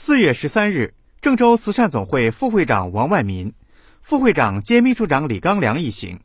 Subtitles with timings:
[0.00, 3.52] 四月十三日，郑州慈善总会副会长王万民、
[4.00, 6.20] 副会长兼秘书长李刚良一行，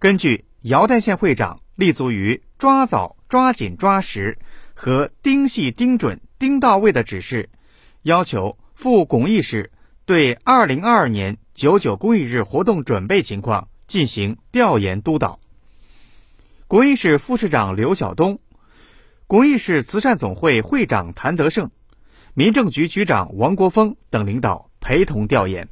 [0.00, 4.38] 根据姚代县会长立足于抓早、抓紧、抓实
[4.74, 7.48] 和盯细、盯准、盯到位的指示，
[8.02, 9.70] 要求赴巩义市
[10.04, 15.38] 对二零二二年九九公益日活动准备情况进行调研督导。
[16.66, 18.40] 巩义市副市长刘晓东、
[19.28, 21.70] 巩义市慈善总会会长谭德胜。
[22.34, 25.68] 民政局局长王国峰等领导陪同调研。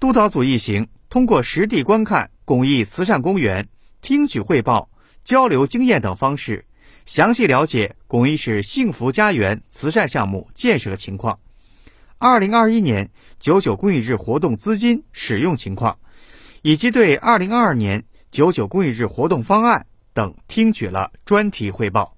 [0.00, 3.68] 督导组一行通过实地观看巩义慈善公园、
[4.00, 4.90] 听取汇报、
[5.22, 6.66] 交流经验等方式，
[7.06, 11.38] 详细了解巩义市幸福家园慈善项目建设情况、
[12.18, 13.08] 二零二一年
[13.38, 15.96] 九九公益日活动资金使用情况，
[16.62, 22.16] 以及对二零二二年九九公益日活动方案等听取了专题汇报。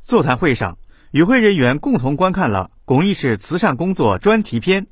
[0.00, 0.78] 座谈会上。
[1.10, 4.86] 与会人员共同观看了巩义市慈善工作专题片。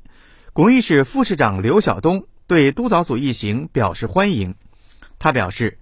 [0.51, 4.55] 巩义市副市长刘晓东对督导组一行表示欢迎。
[5.19, 5.77] 他表示，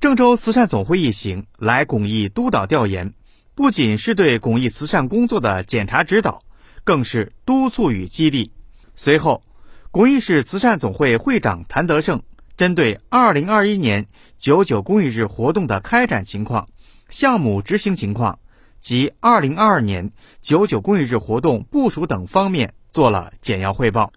[0.00, 3.12] 郑州慈善总会一行来巩义督导调研，
[3.54, 6.40] 不仅是对巩义慈善工作的检查指导，
[6.82, 8.52] 更是督促与激励。
[8.94, 9.42] 随后，
[9.90, 12.22] 巩义市慈善总会会长谭德胜
[12.56, 14.06] 针对2021年
[14.38, 16.70] 九九公益日活动的开展情况、
[17.10, 18.38] 项目执行情况。
[18.80, 24.12] 及二零二二年九九公益日活动部署等方面做了简要汇报。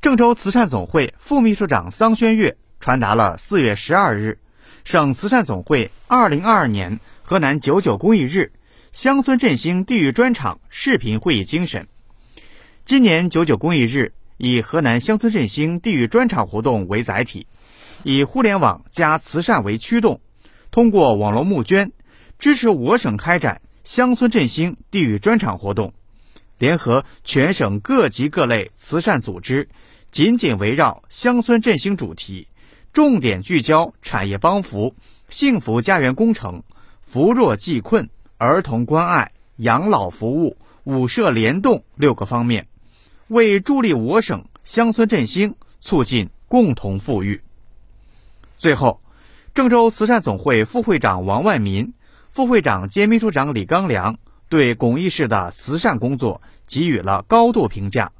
[0.00, 4.38] 郑州慈善总会副秘书长桑轩月传达了四月十二日
[4.84, 8.52] 省慈善总会二零二二年河南九九公益日
[8.90, 11.86] 乡村振兴地域专场视频会议精神。
[12.84, 17.46] 今年九九公益日以河南乡村振兴地域专场活动为载体，
[18.02, 20.20] 以互联网加慈善为驱动，
[20.72, 21.92] 通过网络募捐
[22.40, 23.62] 支持我省开展。
[23.84, 25.92] 乡村振兴地域专场活动，
[26.58, 29.68] 联合全省各级各类慈善组织，
[30.10, 32.46] 紧紧围绕乡村振兴主题，
[32.92, 34.94] 重点聚焦产业帮扶、
[35.30, 36.62] 幸福家园工程、
[37.02, 42.66] 扶弱济困、儿童关爱、养老服务、五社联动六个方面，
[43.28, 47.40] 为助力我省乡村振兴、促进共同富裕。
[48.58, 49.00] 最后，
[49.52, 51.92] 郑州慈善总会副会长王万民。
[52.32, 54.16] 副会长兼秘书长李刚良
[54.48, 58.10] 对巩义市的慈善工作给予了高度评价，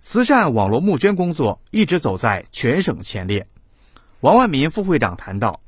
[0.00, 3.46] 慈善网络募捐工作一直走在全省前列。
[4.20, 5.60] 王万民副会长谈到，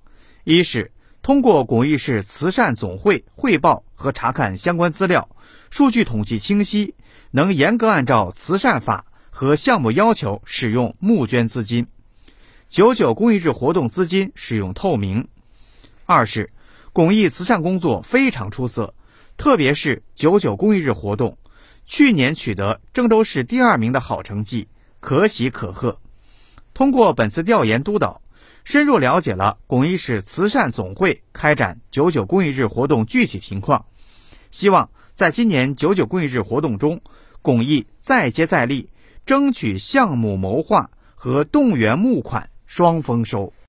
[0.44, 5.28] 一是通过巩义市慈善总会汇报和查看相关资料，
[5.69, 6.94] 数据统计清晰，
[7.33, 11.87] 能严格按照慈善法和项目要求使用募捐资金，
[12.67, 15.25] 九九公益日活动资金使用透明；
[16.06, 16.49] 二是。
[16.94, 18.94] 巩义慈善工作非常出色，
[19.37, 21.37] 特别是九九公益日活动，
[21.84, 24.69] 去年取得郑州市第二名的好成绩，
[25.00, 25.99] 可喜可贺。
[26.72, 28.22] 通过本次调研督导，
[28.62, 33.87] 深入了解了巩义市慈善总会开展九九公益日活动具体情况，
[34.53, 37.00] 希望在今年九九公益日活动中，
[37.43, 38.88] 巩义再接再厉，
[39.26, 43.53] 争取项目谋划和动员募款双丰收。